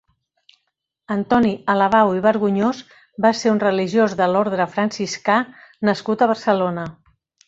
Antoni 1.15 1.49
Alabau 1.73 2.13
i 2.19 2.23
Vergonyós 2.23 2.79
va 3.25 3.31
ser 3.41 3.51
un 3.55 3.61
religiós 3.67 4.15
de 4.23 4.29
l'orde 4.31 4.67
franciscà 4.77 5.37
nascut 5.91 6.25
a 6.25 6.29
Barcelona. 6.33 6.87